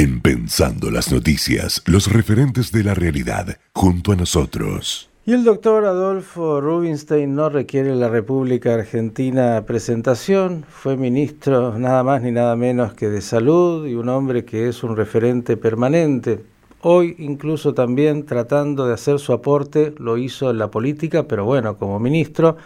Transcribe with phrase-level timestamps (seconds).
[0.00, 5.10] En Pensando las Noticias, los referentes de la realidad, junto a nosotros.
[5.26, 12.22] Y el doctor Adolfo Rubinstein no requiere la República Argentina presentación, fue ministro nada más
[12.22, 16.42] ni nada menos que de salud y un hombre que es un referente permanente.
[16.80, 21.76] Hoy incluso también tratando de hacer su aporte, lo hizo en la política, pero bueno,
[21.76, 22.56] como ministro,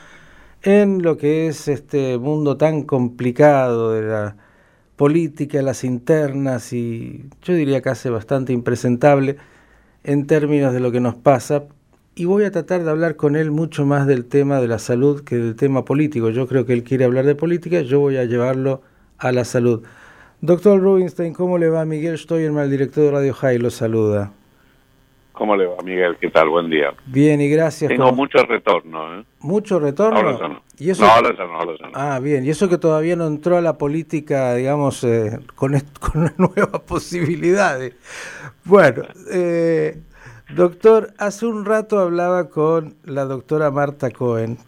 [0.62, 4.36] en lo que es este mundo tan complicado de la
[4.96, 9.36] política, las internas y yo diría casi bastante impresentable
[10.04, 11.64] en términos de lo que nos pasa,
[12.14, 15.24] y voy a tratar de hablar con él mucho más del tema de la salud
[15.24, 16.30] que del tema político.
[16.30, 18.82] Yo creo que él quiere hablar de política, yo voy a llevarlo
[19.18, 19.82] a la salud.
[20.40, 21.84] Doctor Rubinstein, ¿cómo le va?
[21.84, 24.32] Miguel Stoyerman, el director de Radio High, lo saluda.
[25.34, 26.16] ¿Cómo le va, Miguel?
[26.20, 26.48] ¿Qué tal?
[26.48, 26.94] Buen día.
[27.06, 27.88] Bien, y gracias.
[27.88, 29.18] Tengo mucho retorno.
[29.18, 29.24] ¿eh?
[29.40, 30.18] ¿Mucho retorno?
[30.18, 30.62] Ahora no.
[30.78, 31.04] ¿Y eso...
[31.04, 31.88] no, ahora no, ahora no.
[31.92, 32.44] Ah, bien.
[32.44, 36.80] Y eso que todavía no entró a la política, digamos, eh, con, con una nueva
[36.86, 37.80] posibilidad.
[38.64, 39.02] Bueno,
[39.32, 39.98] eh,
[40.54, 44.58] Doctor, hace un rato hablaba con la doctora Marta Cohen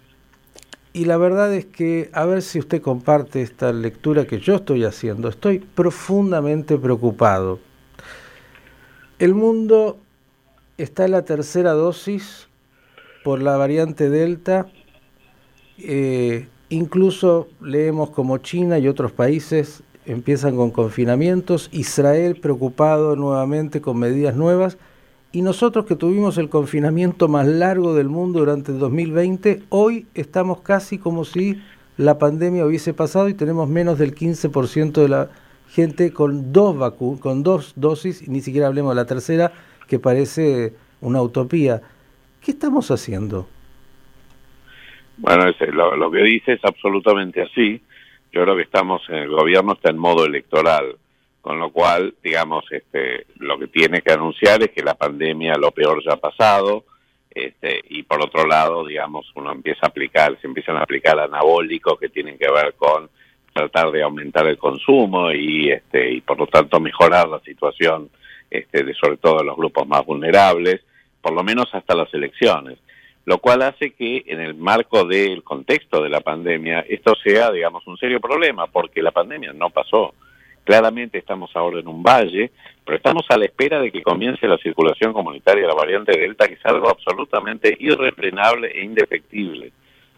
[0.92, 4.84] y la verdad es que, a ver si usted comparte esta lectura que yo estoy
[4.84, 7.60] haciendo, estoy profundamente preocupado.
[9.18, 9.98] El mundo
[10.78, 12.48] está la tercera dosis
[13.24, 14.66] por la variante Delta,
[15.78, 23.98] eh, incluso leemos como China y otros países empiezan con confinamientos, Israel preocupado nuevamente con
[23.98, 24.78] medidas nuevas,
[25.32, 30.60] y nosotros que tuvimos el confinamiento más largo del mundo durante el 2020, hoy estamos
[30.60, 31.60] casi como si
[31.96, 35.30] la pandemia hubiese pasado y tenemos menos del 15% de la
[35.68, 39.52] gente con dos vacunas, con dos dosis, y ni siquiera hablemos de la tercera,
[39.86, 41.82] que parece una utopía.
[42.42, 43.48] ¿Qué estamos haciendo?
[45.16, 47.80] Bueno, lo, lo que dice es absolutamente así.
[48.32, 50.96] Yo creo que estamos, en el gobierno está en modo electoral
[51.46, 55.70] con lo cual, digamos, este, lo que tiene que anunciar es que la pandemia, lo
[55.70, 56.86] peor ya ha pasado,
[57.30, 62.00] este, y por otro lado, digamos, uno empieza a aplicar, se empiezan a aplicar anabólicos
[62.00, 63.08] que tienen que ver con
[63.52, 68.10] tratar de aumentar el consumo y, este, y por lo tanto mejorar la situación,
[68.50, 70.80] este, de sobre todo los grupos más vulnerables,
[71.20, 72.78] por lo menos hasta las elecciones
[73.26, 77.84] lo cual hace que en el marco del contexto de la pandemia esto sea, digamos,
[77.88, 80.14] un serio problema, porque la pandemia no pasó.
[80.62, 82.52] Claramente estamos ahora en un valle,
[82.84, 86.46] pero estamos a la espera de que comience la circulación comunitaria de la variante Delta,
[86.46, 89.72] que es algo absolutamente irrefrenable e indefectible.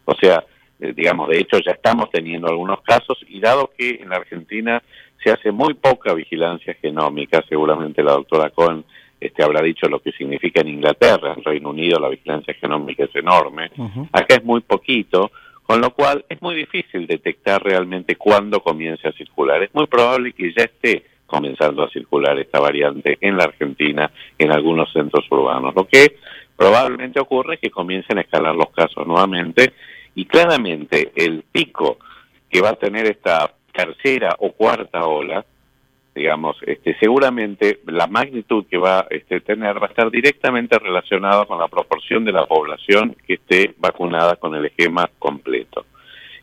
[0.05, 0.45] O sea,
[0.79, 4.83] eh, digamos, de hecho ya estamos teniendo algunos casos y dado que en la Argentina
[5.23, 8.85] se hace muy poca vigilancia genómica, seguramente la doctora Cohen
[9.21, 13.15] este, habrá dicho lo que significa en Inglaterra, en Reino Unido la vigilancia genómica es
[13.17, 13.71] enorme,
[14.13, 15.33] acá es muy poquito,
[15.65, 19.63] con lo cual es muy difícil detectar realmente cuándo comience a circular.
[19.63, 24.51] Es muy probable que ya esté comenzando a circular esta variante en la Argentina, en
[24.51, 25.75] algunos centros urbanos.
[25.75, 26.17] Lo que
[26.57, 29.75] probablemente ocurre es que comiencen a escalar los casos nuevamente
[30.15, 31.99] y claramente el pico
[32.49, 35.45] que va a tener esta tercera o cuarta ola
[36.19, 41.47] digamos, este, seguramente la magnitud que va a este, tener va a estar directamente relacionada
[41.47, 45.87] con la proporción de la población que esté vacunada con el esquema completo.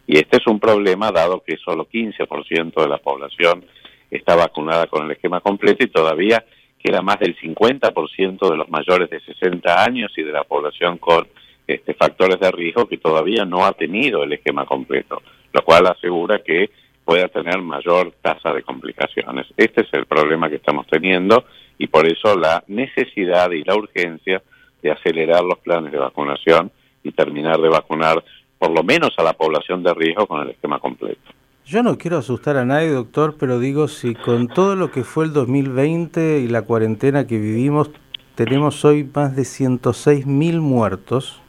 [0.07, 3.66] Y este es un problema dado que solo 15% de la población
[4.09, 6.45] está vacunada con el esquema completo y todavía
[6.81, 11.28] queda más del 50% de los mayores de 60 años y de la población con
[11.68, 16.41] este, factores de riesgo que todavía no ha tenido el esquema completo, lo cual asegura
[16.44, 16.69] que
[17.05, 19.45] pueda tener mayor tasa de complicaciones.
[19.55, 21.45] Este es el problema que estamos teniendo
[21.77, 24.41] y por eso la necesidad y la urgencia
[24.81, 26.71] de acelerar los planes de vacunación
[27.03, 28.23] y terminar de vacunar
[28.57, 31.21] por lo menos a la población de riesgo con el esquema completo.
[31.65, 35.25] Yo no quiero asustar a nadie, doctor, pero digo, si con todo lo que fue
[35.25, 37.91] el 2020 y la cuarentena que vivimos,
[38.35, 41.41] tenemos hoy más de 106 mil muertos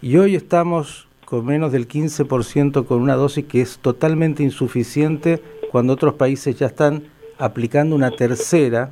[0.00, 5.94] y hoy estamos con menos del 15% con una dosis que es totalmente insuficiente cuando
[5.94, 7.04] otros países ya están
[7.38, 8.90] aplicando una tercera.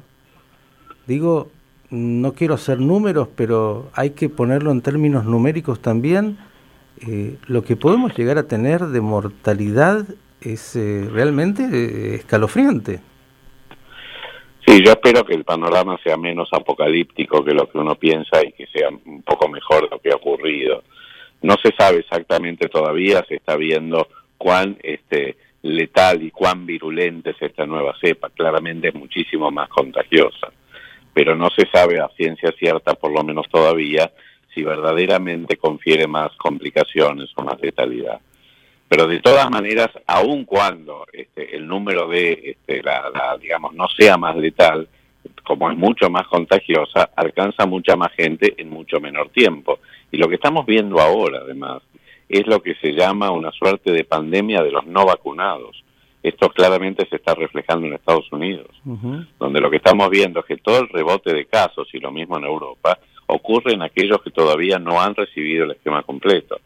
[1.06, 1.50] Digo,
[1.90, 6.38] no quiero hacer números, pero hay que ponerlo en términos numéricos también.
[7.06, 10.06] Eh, lo que podemos llegar a tener de mortalidad
[10.40, 13.00] es eh, realmente eh, escalofriante.
[14.66, 18.52] Sí, yo espero que el panorama sea menos apocalíptico que lo que uno piensa y
[18.52, 20.82] que sea un poco mejor lo que ha ocurrido.
[21.50, 24.06] No se sabe exactamente todavía, se está viendo
[24.38, 28.30] cuán este, letal y cuán virulenta es esta nueva cepa.
[28.30, 30.52] Claramente es muchísimo más contagiosa,
[31.12, 34.12] pero no se sabe a ciencia cierta, por lo menos todavía,
[34.54, 38.20] si verdaderamente confiere más complicaciones o más letalidad.
[38.88, 44.16] Pero de todas maneras, aun cuando este, el número de, este, la, digamos, no sea
[44.16, 44.88] más letal,
[45.44, 49.80] como es mucho más contagiosa, alcanza mucha más gente en mucho menor tiempo.
[50.10, 51.82] Y lo que estamos viendo ahora, además,
[52.28, 55.82] es lo que se llama una suerte de pandemia de los no vacunados.
[56.22, 58.68] Esto claramente se está reflejando en Estados Unidos,
[59.38, 62.36] donde lo que estamos viendo es que todo el rebote de casos, y lo mismo
[62.36, 66.60] en Europa, ocurre en aquellos que todavía no han recibido el esquema completo.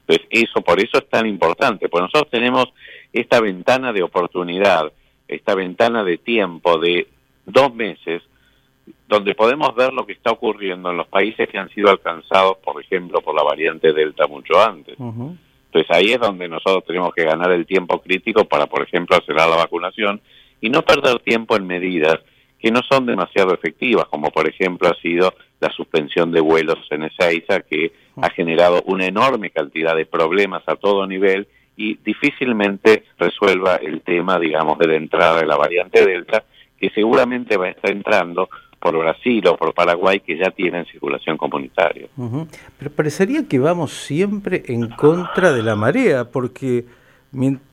[0.00, 2.66] Entonces, eso, por eso es tan importante, porque nosotros tenemos
[3.12, 4.92] esta ventana de oportunidad,
[5.28, 7.06] esta ventana de tiempo de
[7.46, 8.22] dos meses,
[9.08, 12.80] donde podemos ver lo que está ocurriendo en los países que han sido alcanzados, por
[12.82, 14.96] ejemplo, por la variante Delta mucho antes.
[14.98, 19.48] Entonces ahí es donde nosotros tenemos que ganar el tiempo crítico para, por ejemplo, acelerar
[19.48, 20.20] la vacunación
[20.60, 22.18] y no perder tiempo en medidas
[22.58, 27.04] que no son demasiado efectivas, como por ejemplo ha sido la suspensión de vuelos en
[27.04, 31.46] Ezeiza, que ha generado una enorme cantidad de problemas a todo nivel
[31.76, 36.44] y difícilmente resuelva el tema, digamos, de la entrada de la variante Delta,
[36.78, 41.36] que seguramente va a estar entrando por Brasil o por Paraguay que ya tienen circulación
[41.36, 42.08] comunitaria.
[42.78, 46.84] Pero parecería que vamos siempre en contra de la marea, porque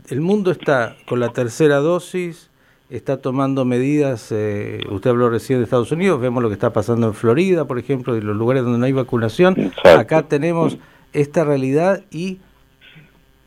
[0.10, 2.50] el mundo está con la tercera dosis,
[2.90, 7.08] está tomando medidas, eh, usted habló recién de Estados Unidos, vemos lo que está pasando
[7.08, 9.72] en Florida, por ejemplo, y los lugares donde no hay vacunación.
[9.84, 10.78] Acá tenemos
[11.12, 12.40] esta realidad y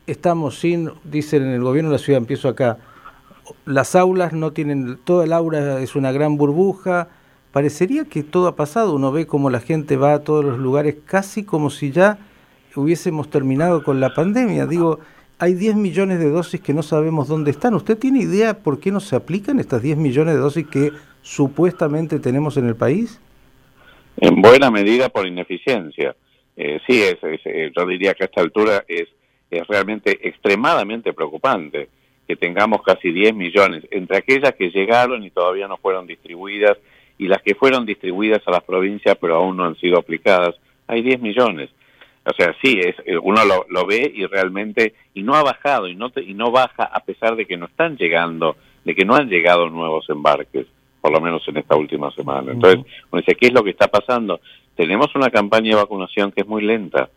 [0.05, 2.77] estamos sin, dicen en el gobierno de la ciudad, empiezo acá,
[3.65, 7.09] las aulas no tienen, toda el aula es una gran burbuja,
[7.51, 10.95] parecería que todo ha pasado, uno ve como la gente va a todos los lugares
[11.05, 12.19] casi como si ya
[12.75, 14.99] hubiésemos terminado con la pandemia, digo,
[15.39, 17.75] hay 10 millones de dosis que no sabemos dónde están.
[17.75, 20.91] ¿Usted tiene idea por qué no se aplican estas 10 millones de dosis que
[21.21, 23.21] supuestamente tenemos en el país?
[24.17, 26.15] En buena medida por ineficiencia.
[26.55, 29.07] Eh, sí, es, eh, yo diría que a esta altura es,
[29.51, 31.89] es realmente extremadamente preocupante
[32.27, 36.77] que tengamos casi 10 millones, entre aquellas que llegaron y todavía no fueron distribuidas
[37.17, 40.55] y las que fueron distribuidas a las provincias pero aún no han sido aplicadas,
[40.87, 41.69] hay 10 millones.
[42.25, 45.87] O sea, sí, es, eh, uno lo, lo, ve y realmente, y no ha bajado,
[45.87, 49.15] y no, y no baja a pesar de que no están llegando, de que no
[49.15, 50.67] han llegado nuevos embarques,
[50.99, 52.51] por lo menos en esta última semana.
[52.51, 52.81] Entonces,
[53.11, 54.41] uno dice, ¿qué es lo que está pasando?
[54.75, 57.09] Tenemos una campaña de vacunación que es muy lenta.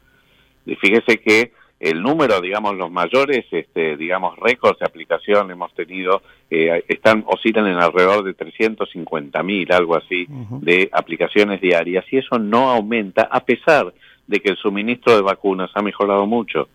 [0.64, 6.22] Y fíjese que el número, digamos, los mayores, este, digamos, récords de aplicación hemos tenido,
[6.50, 12.38] eh, están, oscilan en alrededor de 350 mil, algo así, de aplicaciones diarias, y eso
[12.38, 13.94] no aumenta a pesar
[14.26, 16.68] de que el suministro de vacunas ha mejorado mucho.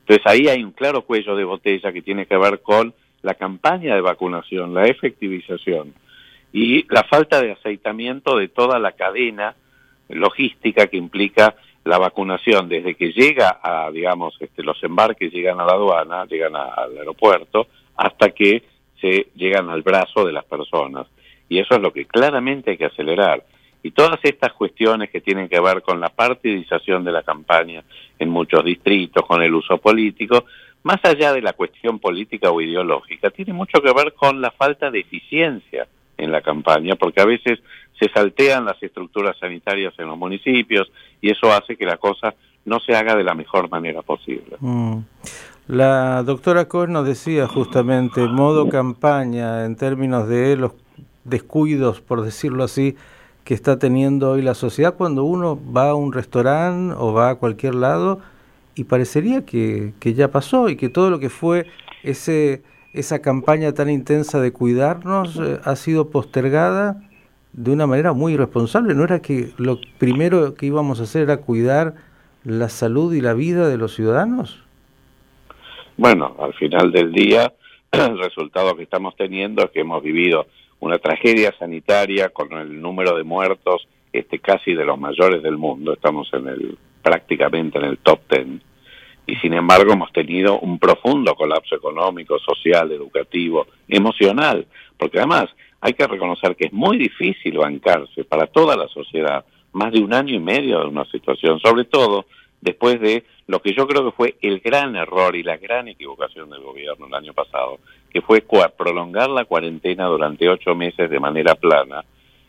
[0.00, 3.96] Entonces ahí hay un claro cuello de botella que tiene que ver con la campaña
[3.96, 5.92] de vacunación, la efectivización
[6.52, 9.56] y la falta de aceitamiento de toda la cadena
[10.08, 11.56] logística que implica
[11.86, 16.56] la vacunación desde que llega a, digamos, este, los embarques llegan a la aduana, llegan
[16.56, 18.64] al aeropuerto, hasta que
[19.00, 21.06] se llegan al brazo de las personas.
[21.48, 23.44] Y eso es lo que claramente hay que acelerar.
[23.84, 27.84] Y todas estas cuestiones que tienen que ver con la partidización de la campaña
[28.18, 30.44] en muchos distritos, con el uso político,
[30.82, 34.90] más allá de la cuestión política o ideológica, tiene mucho que ver con la falta
[34.90, 37.60] de eficiencia en la campaña, porque a veces
[37.98, 40.90] se saltean las estructuras sanitarias en los municipios
[41.20, 42.34] y eso hace que la cosa
[42.64, 44.56] no se haga de la mejor manera posible.
[44.60, 44.98] Mm.
[45.68, 50.72] La doctora Cohen nos decía justamente modo campaña en términos de los
[51.24, 52.96] descuidos, por decirlo así,
[53.44, 57.34] que está teniendo hoy la sociedad cuando uno va a un restaurante o va a
[57.36, 58.20] cualquier lado
[58.74, 61.66] y parecería que, que ya pasó y que todo lo que fue
[62.02, 62.62] ese
[62.96, 67.02] esa campaña tan intensa de cuidarnos eh, ha sido postergada
[67.52, 68.94] de una manera muy irresponsable.
[68.94, 71.94] ¿No era que lo primero que íbamos a hacer era cuidar
[72.44, 74.62] la salud y la vida de los ciudadanos?
[75.96, 77.52] Bueno, al final del día,
[77.92, 80.46] el resultado que estamos teniendo es que hemos vivido
[80.80, 85.92] una tragedia sanitaria con el número de muertos este casi de los mayores del mundo,
[85.92, 88.60] estamos en el prácticamente en el top ten,
[89.26, 94.66] y sin embargo hemos tenido un profundo colapso económico, social, educativo, emocional,
[94.96, 95.46] porque además
[95.80, 100.14] hay que reconocer que es muy difícil bancarse para toda la sociedad más de un
[100.14, 102.26] año y medio de una situación, sobre todo
[102.60, 106.50] después de lo que yo creo que fue el gran error y la gran equivocación
[106.50, 107.78] del gobierno el año pasado,
[108.10, 108.44] que fue
[108.76, 112.04] prolongar la cuarentena durante ocho meses de manera plana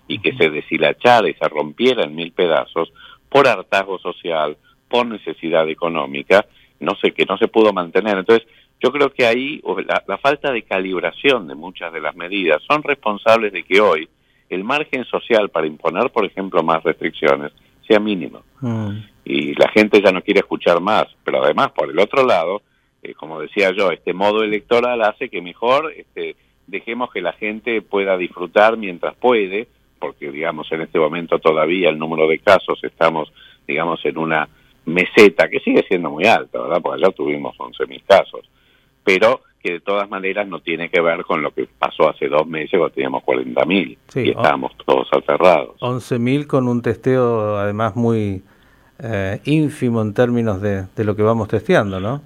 [0.07, 2.91] y que se deshilachara y se rompiera en mil pedazos
[3.29, 4.57] por hartazgo social,
[4.87, 6.45] por necesidad económica,
[6.79, 8.17] no sé, que no se pudo mantener.
[8.17, 8.47] Entonces,
[8.79, 12.83] yo creo que ahí la, la falta de calibración de muchas de las medidas son
[12.83, 14.07] responsables de que hoy
[14.49, 17.51] el margen social para imponer, por ejemplo, más restricciones
[17.87, 18.43] sea mínimo.
[18.61, 18.97] Mm.
[19.25, 22.61] Y la gente ya no quiere escuchar más, pero además, por el otro lado,
[23.01, 26.35] eh, como decía yo, este modo electoral hace que mejor este,
[26.67, 29.67] dejemos que la gente pueda disfrutar mientras puede,
[29.99, 33.31] porque digamos en este momento todavía el número de casos estamos
[33.67, 34.47] digamos en una
[34.87, 36.81] meseta que sigue siendo muy alta, ¿verdad?
[36.81, 38.49] Porque allá tuvimos 11.000 casos,
[39.03, 42.47] pero que de todas maneras no tiene que ver con lo que pasó hace dos
[42.47, 45.75] meses cuando teníamos 40.000 y estábamos todos aterrados.
[45.79, 48.43] 11.000 con un testeo además muy
[48.99, 52.21] eh, ínfimo en términos de, de lo que vamos testeando, ¿no?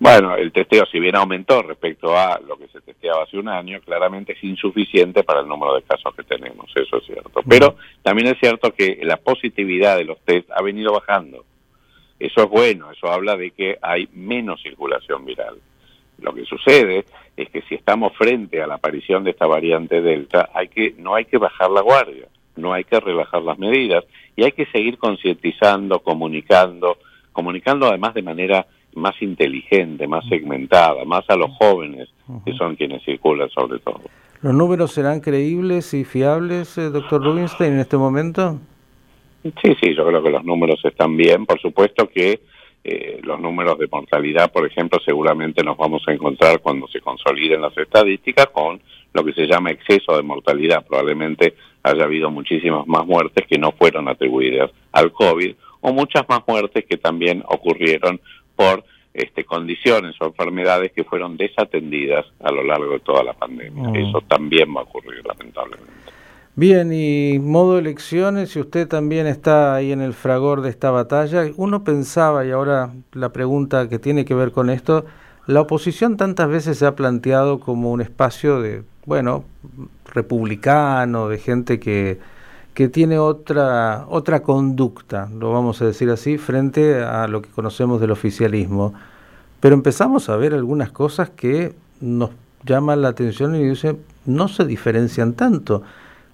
[0.00, 3.80] Bueno, el testeo, si bien aumentó respecto a lo que se testeaba hace un año,
[3.84, 7.42] claramente es insuficiente para el número de casos que tenemos, eso es cierto.
[7.46, 11.44] Pero también es cierto que la positividad de los test ha venido bajando.
[12.20, 15.56] Eso es bueno, eso habla de que hay menos circulación viral.
[16.18, 20.50] Lo que sucede es que si estamos frente a la aparición de esta variante Delta,
[20.54, 24.04] hay que, no hay que bajar la guardia, no hay que relajar las medidas
[24.36, 26.98] y hay que seguir concientizando, comunicando,
[27.32, 32.10] comunicando además de manera más inteligente, más segmentada, más a los jóvenes,
[32.44, 34.02] que son quienes circulan sobre todo.
[34.42, 38.58] ¿Los números serán creíbles y fiables, eh, doctor Rubinstein, en este momento?
[39.42, 41.46] Sí, sí, yo creo que los números están bien.
[41.46, 42.40] Por supuesto que
[42.82, 47.62] eh, los números de mortalidad, por ejemplo, seguramente nos vamos a encontrar cuando se consoliden
[47.62, 48.80] las estadísticas con
[49.12, 50.86] lo que se llama exceso de mortalidad.
[50.86, 56.42] Probablemente haya habido muchísimas más muertes que no fueron atribuidas al COVID o muchas más
[56.46, 58.20] muertes que también ocurrieron
[58.54, 63.88] por este, condiciones o enfermedades que fueron desatendidas a lo largo de toda la pandemia.
[63.88, 63.96] Mm.
[63.96, 65.92] Eso también va a ocurrir, lamentablemente.
[66.60, 71.46] Bien, y modo elecciones, si usted también está ahí en el fragor de esta batalla,
[71.56, 75.06] uno pensaba, y ahora la pregunta que tiene que ver con esto,
[75.46, 79.44] la oposición tantas veces se ha planteado como un espacio de, bueno,
[80.04, 82.18] republicano, de gente que
[82.74, 88.02] que tiene otra, otra conducta, lo vamos a decir así, frente a lo que conocemos
[88.02, 88.92] del oficialismo.
[89.60, 92.30] Pero empezamos a ver algunas cosas que nos
[92.66, 95.82] llaman la atención y dicen, no se diferencian tanto.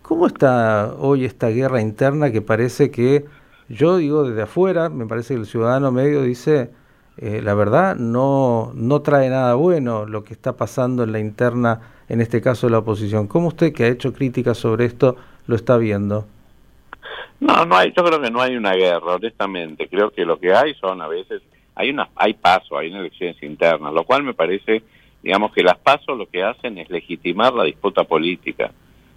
[0.06, 3.25] ¿Cómo está hoy esta guerra interna que parece que,
[3.68, 6.70] yo digo desde afuera, me parece que el ciudadano medio dice,
[7.16, 11.80] eh, la verdad no, no trae nada bueno lo que está pasando en la interna,
[12.08, 13.26] en este caso de la oposición.
[13.26, 15.16] ¿Cómo usted que ha hecho críticas sobre esto
[15.48, 16.25] lo está viendo?
[17.40, 19.88] No, no hay, yo creo que no hay una guerra, honestamente.
[19.88, 21.42] Creo que lo que hay son a veces,
[21.75, 24.84] hay una, hay paso, hay elecciones internas, lo cual me parece,
[25.20, 28.70] digamos que las pasos lo que hacen es legitimar la disputa política,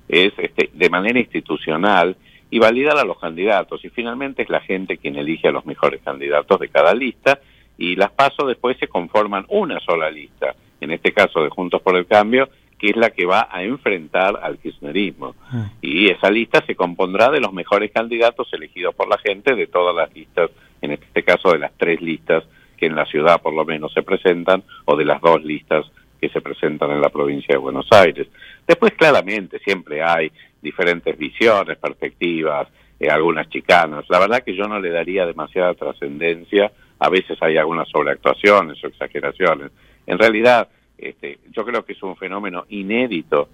[0.10, 2.18] es este, de manera institucional
[2.50, 3.86] y validar a los candidatos.
[3.86, 7.40] Y finalmente es la gente quien elige a los mejores candidatos de cada lista
[7.78, 11.96] y las pasos después se conforman una sola lista, en este caso de Juntos por
[11.96, 15.36] el Cambio, que es la que va a enfrentar al kirchnerismo.
[15.52, 15.70] Ah.
[15.82, 19.96] Y esa lista se compondrá de los mejores candidatos elegidos por la gente de todas
[19.96, 20.50] las listas,
[20.82, 22.44] en este caso de las tres listas
[22.78, 25.86] que en la ciudad por lo menos se presentan, o de las dos listas
[26.20, 28.28] que se presentan en la provincia de Buenos Aires.
[28.68, 32.68] Después, claramente, siempre hay diferentes visiones, perspectivas,
[33.00, 34.06] eh, algunas chicanas.
[34.10, 38.88] La verdad que yo no le daría demasiada trascendencia, a veces hay algunas sobreactuaciones o
[38.88, 39.72] exageraciones.
[40.06, 43.50] En realidad, este, yo creo que es un fenómeno inédito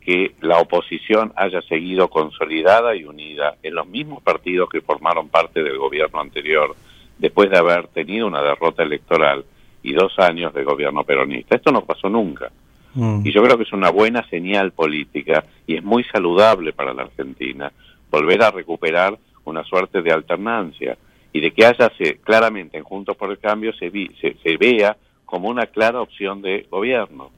[0.00, 5.62] que la oposición haya seguido consolidada y unida en los mismos partidos que formaron parte
[5.62, 6.74] del gobierno anterior,
[7.18, 9.44] después de haber tenido una derrota electoral
[9.86, 11.54] y dos años de gobierno peronista.
[11.54, 12.50] Esto no pasó nunca.
[12.94, 13.20] Mm.
[13.24, 17.02] Y yo creo que es una buena señal política y es muy saludable para la
[17.02, 17.72] Argentina
[18.10, 20.98] volver a recuperar una suerte de alternancia
[21.32, 21.92] y de que haya
[22.24, 26.66] claramente en Juntos por el Cambio se, se, se vea como una clara opción de
[26.68, 27.30] gobierno.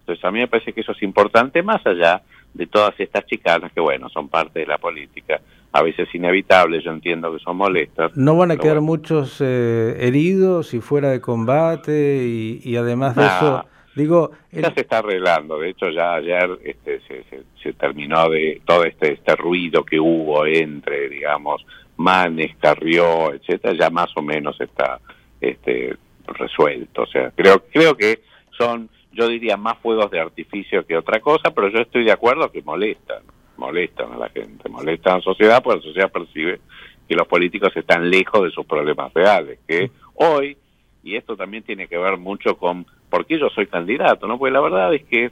[0.00, 2.22] Entonces a mí me parece que eso es importante más allá
[2.54, 5.40] de todas estas chicanas que bueno, son parte de la política,
[5.72, 8.16] a veces inevitables, yo entiendo que son molestas.
[8.16, 13.64] ¿No van a quedar muchos eh, heridos y fuera de combate y, además de eso...
[13.94, 17.24] Digo, ya se está arreglando, de hecho ya ayer este, se,
[17.62, 21.64] se, terminó de todo este, este ruido que hubo entre, digamos,
[21.96, 25.00] Manes, Carrió, etcétera, ya más o menos está
[25.40, 25.96] este,
[26.26, 27.02] resuelto.
[27.02, 28.20] O sea, creo, creo que
[28.56, 32.50] son, yo diría, más fuegos de artificio que otra cosa, pero yo estoy de acuerdo
[32.50, 33.22] que molestan,
[33.58, 36.60] molestan a la gente, molestan a la sociedad porque la sociedad percibe
[37.08, 40.56] que los políticos están lejos de sus problemas reales, que hoy,
[41.02, 44.38] y esto también tiene que ver mucho con por qué yo soy candidato, ¿no?
[44.38, 45.30] Porque la verdad es que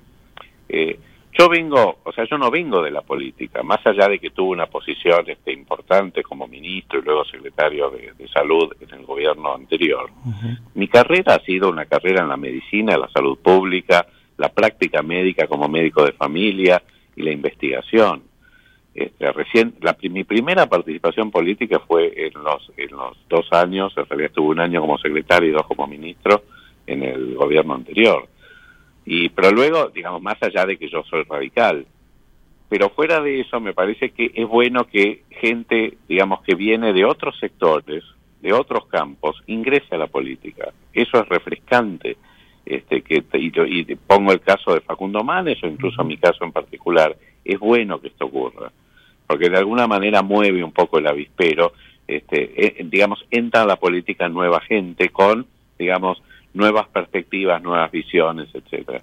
[0.68, 0.98] eh,
[1.36, 4.50] yo vengo, o sea, yo no vengo de la política, más allá de que tuve
[4.50, 10.10] una posición este, importante como ministro y luego secretario de, salud en el gobierno anterior.
[10.74, 15.46] Mi carrera ha sido una carrera en la medicina, la salud pública, la práctica médica
[15.46, 16.82] como médico de familia
[17.16, 18.22] y la investigación.
[18.94, 24.06] Este, recién, la, mi primera participación política fue en los, en los dos años, en
[24.06, 26.44] realidad estuve un año como secretario y dos como ministro,
[26.86, 28.28] en el gobierno anterior.
[29.04, 31.86] Y, pero luego, digamos, más allá de que yo soy radical,
[32.68, 37.04] pero fuera de eso me parece que es bueno que gente, digamos, que viene de
[37.04, 38.02] otros sectores,
[38.40, 40.72] de otros campos, ingrese a la política.
[40.92, 42.16] Eso es refrescante.
[42.66, 43.52] Este, que y,
[43.92, 47.16] y pongo el caso de Facundo Manes o incluso mi caso en particular.
[47.44, 48.72] Es bueno que esto ocurra,
[49.26, 51.72] porque de alguna manera mueve un poco el avispero.
[52.06, 55.46] Este, eh, digamos, entra a la política nueva gente con,
[55.78, 56.22] digamos,
[56.54, 59.02] nuevas perspectivas, nuevas visiones, etcétera.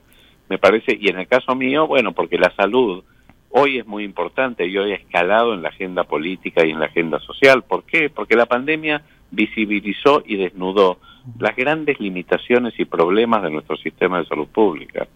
[0.50, 3.04] Me parece, y en el caso mío, bueno, porque la salud
[3.52, 6.88] hoy es muy importante y hoy ha escalado en la agenda política y en la
[6.88, 7.64] agenda social.
[7.64, 8.10] ¿Por qué?
[8.10, 11.00] Porque la pandemia visibilizó y desnudó
[11.40, 15.08] las grandes limitaciones y problemas de nuestro sistema de salud pública.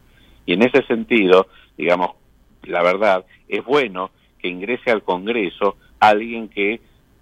[0.45, 1.47] Y en ese sentido,
[1.77, 2.11] digamos,
[2.63, 6.79] la verdad, es bueno que ingrese al Congreso alguien que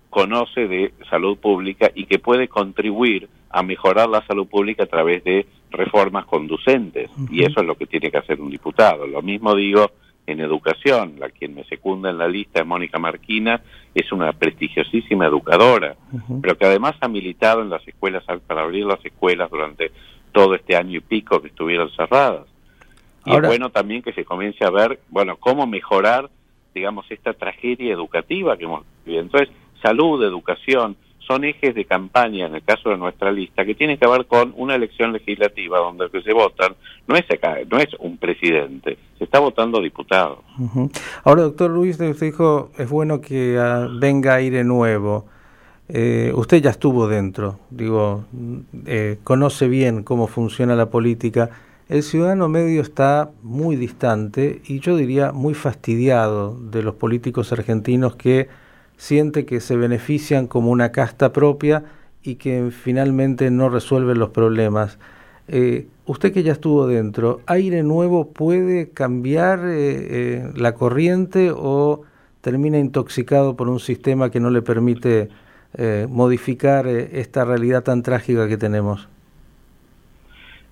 [0.09, 5.23] conoce de salud pública y que puede contribuir a mejorar la salud pública a través
[5.23, 7.09] de reformas conducentes.
[7.31, 9.07] Y eso es lo que tiene que hacer un diputado.
[9.07, 9.91] Lo mismo digo
[10.25, 11.15] en educación.
[11.19, 13.61] La quien me secunda en la lista es Mónica Marquina,
[13.93, 15.95] es una prestigiosísima educadora,
[16.41, 19.91] pero que además ha militado en las escuelas para abrir las escuelas durante
[20.31, 22.47] todo este año y pico que estuvieron cerradas.
[23.25, 26.29] Y es bueno también que se comience a ver, bueno, cómo mejorar,
[26.73, 29.23] digamos, esta tragedia educativa que hemos vivido.
[29.23, 29.49] Entonces,
[29.81, 34.07] salud, educación, son ejes de campaña, en el caso de nuestra lista, que tienen que
[34.07, 36.75] ver con una elección legislativa donde que se votan
[37.07, 37.25] no es,
[37.69, 40.39] no es un presidente, se está votando diputados.
[41.23, 45.25] Ahora, doctor Luis, usted dijo, es bueno que ah, venga aire nuevo.
[45.89, 48.23] Eh, usted ya estuvo dentro, digo,
[48.85, 51.49] eh, conoce bien cómo funciona la política.
[51.89, 58.15] El ciudadano medio está muy distante y yo diría muy fastidiado de los políticos argentinos
[58.15, 58.47] que
[58.97, 61.83] siente que se benefician como una casta propia
[62.23, 64.97] y que finalmente no resuelven los problemas.
[65.47, 72.03] Eh, usted que ya estuvo dentro, ¿aire nuevo puede cambiar eh, eh, la corriente o
[72.41, 75.29] termina intoxicado por un sistema que no le permite
[76.08, 79.08] modificar esta realidad tan trágica que tenemos?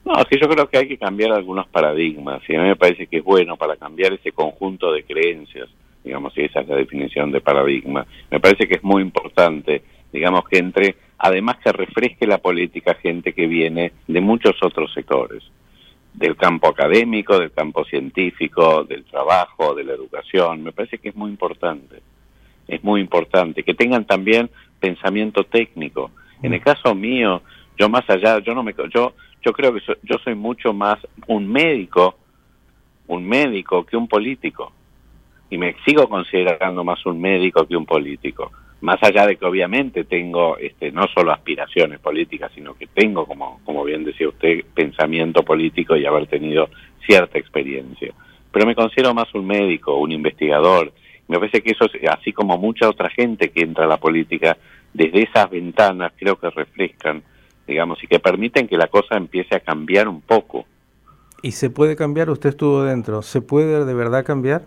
[0.06, 2.76] No, es que yo creo que hay que cambiar algunos paradigmas y a mí me
[2.76, 5.70] parece que es bueno para cambiar ese conjunto de creencias
[6.04, 8.06] digamos, si esa es la definición de paradigma.
[8.30, 13.34] Me parece que es muy importante, digamos, que entre, además que refresque la política gente
[13.34, 15.44] que viene de muchos otros sectores,
[16.14, 21.16] del campo académico, del campo científico, del trabajo, de la educación, me parece que es
[21.16, 22.02] muy importante,
[22.68, 26.12] es muy importante, que tengan también pensamiento técnico.
[26.42, 27.42] En el caso mío,
[27.78, 31.48] yo más allá, yo no me, yo, yo creo que yo soy mucho más un
[31.48, 32.16] médico,
[33.08, 34.74] un médico que un político
[35.52, 38.52] y me sigo considerando más un médico que un político.
[38.80, 43.60] Más allá de que obviamente tengo este, no solo aspiraciones políticas, sino que tengo, como,
[43.66, 46.70] como bien decía usted, pensamiento político y haber tenido
[47.06, 48.14] cierta experiencia.
[48.50, 50.94] Pero me considero más un médico, un investigador.
[51.28, 54.58] Me parece que eso, así como mucha otra gente que entra a la política,
[54.94, 57.24] desde esas ventanas creo que refrescan,
[57.68, 60.66] digamos, y que permiten que la cosa empiece a cambiar un poco.
[61.44, 62.30] ¿Y se puede cambiar?
[62.30, 63.22] Usted estuvo dentro.
[63.22, 64.64] ¿Se puede de verdad cambiar?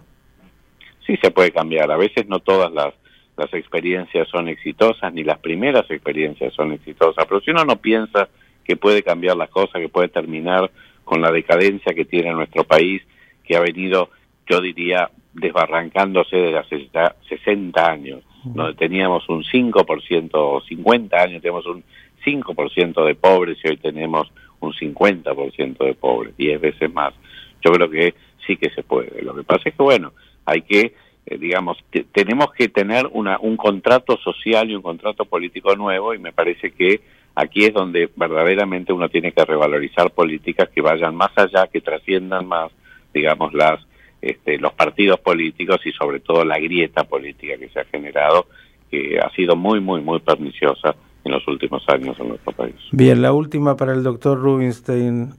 [1.06, 1.90] Sí se puede cambiar.
[1.90, 2.94] A veces no todas las,
[3.36, 8.28] las experiencias son exitosas, ni las primeras experiencias son exitosas, pero si uno no piensa
[8.64, 10.70] que puede cambiar las cosas, que puede terminar
[11.04, 13.02] con la decadencia que tiene nuestro país,
[13.44, 14.10] que ha venido,
[14.48, 16.88] yo diría, desbarrancándose desde hace
[17.28, 21.82] 60 años, donde teníamos un 5% o 50 años, tenemos un
[22.24, 27.14] 5% de pobres y hoy tenemos un 50% de pobres, 10 veces más.
[27.62, 28.14] Yo creo que
[28.46, 29.22] sí que se puede.
[29.22, 30.12] Lo que pasa es que, bueno,
[30.44, 30.94] hay que,
[31.26, 31.78] eh, digamos,
[32.12, 36.72] tenemos que tener una, un contrato social y un contrato político nuevo y me parece
[36.72, 37.00] que
[37.34, 42.46] aquí es donde verdaderamente uno tiene que revalorizar políticas que vayan más allá, que trasciendan
[42.46, 42.70] más,
[43.12, 43.80] digamos, las
[44.24, 48.46] este, los partidos políticos y sobre todo la grieta política que se ha generado,
[48.90, 52.74] que ha sido muy, muy, muy perniciosa en los últimos años en nuestro país.
[52.90, 55.34] Bien, la última para el doctor Rubinstein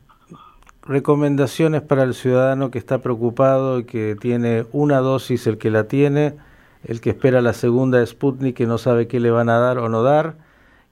[0.86, 5.88] recomendaciones para el ciudadano que está preocupado y que tiene una dosis, el que la
[5.88, 6.34] tiene,
[6.88, 9.89] el que espera la segunda Sputnik, que no sabe qué le van a dar o
[9.89, 10.36] no dar,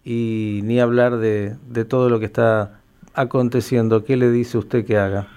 [0.03, 2.81] y ni hablar de, de todo lo que está
[3.13, 4.03] aconteciendo.
[4.03, 5.27] ¿Qué le dice usted que haga?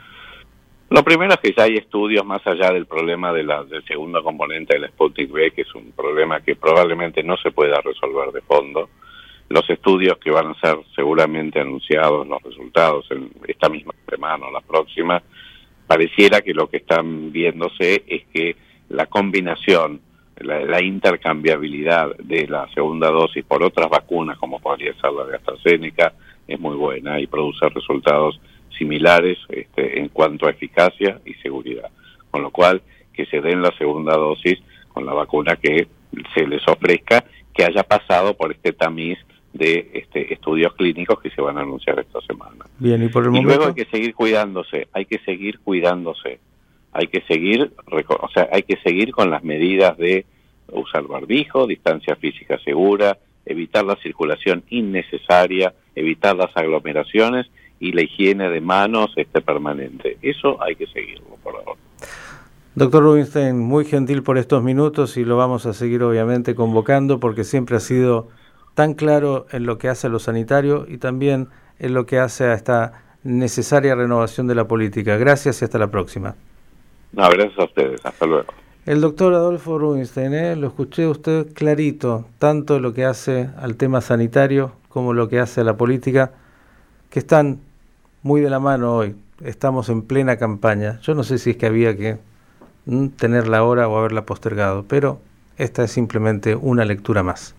[0.89, 4.23] Lo primero es que ya hay estudios más allá del problema de la, del segundo
[4.23, 8.41] componente del Sputnik B, que es un problema que probablemente no se pueda resolver de
[8.43, 8.89] fondo
[9.49, 14.51] los estudios que van a ser seguramente anunciados, los resultados en esta misma semana o
[14.51, 15.23] la próxima,
[15.87, 18.57] pareciera que lo que están viéndose es que
[18.89, 20.01] la combinación
[20.41, 26.13] la, intercambiabilidad de la segunda dosis por otras vacunas, como podría ser la de AstraZeneca,
[26.47, 28.41] es muy buena y produce resultados
[28.77, 31.91] similares este, en cuanto a eficacia y seguridad.
[32.31, 32.83] Con lo cual,
[33.13, 34.59] que se den la segunda dosis
[34.93, 35.89] con la vacuna que
[36.35, 39.19] se les ofrezca, que haya pasado por este tamiz
[39.57, 42.67] de este, estudios clínicos que se van a anunciar esta semana.
[42.79, 46.39] Bien, y por el luego hay que seguir cuidándose, hay que seguir cuidándose,
[46.93, 50.25] hay que seguir, o sea, hay que seguir con las medidas de
[50.73, 57.47] usar barbijo, distancia física segura, evitar la circulación innecesaria, evitar las aglomeraciones
[57.79, 60.19] y la higiene de manos este permanente.
[60.23, 61.81] Eso hay que seguirlo por ahora.
[62.75, 67.45] Doctor Rubinstein, muy gentil por estos minutos y lo vamos a seguir obviamente convocando porque
[67.45, 68.29] siempre ha sido
[68.77, 72.45] tan claro en lo que hace a lo sanitario y también en lo que hace
[72.45, 72.93] a esta
[73.25, 75.17] necesaria renovación de la política.
[75.17, 76.35] Gracias y hasta la próxima.
[77.13, 78.05] No, gracias a ustedes.
[78.05, 78.53] Hasta luego.
[78.85, 80.57] El doctor Adolfo Rubinstein, ¿eh?
[80.57, 85.63] lo escuché usted clarito, tanto lo que hace al tema sanitario como lo que hace
[85.63, 86.33] a la política,
[87.09, 87.61] que están
[88.23, 89.17] muy de la mano hoy.
[89.43, 91.01] Estamos en plena campaña.
[91.01, 92.19] Yo no sé si es que había que
[93.17, 95.19] tenerla ahora o haberla postergado, pero
[95.57, 97.55] esta es simplemente una lectura más.